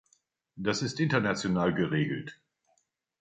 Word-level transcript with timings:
Das 0.55 0.81
ist 0.81 0.99
international 0.99 1.75
geregelt. 1.75 2.41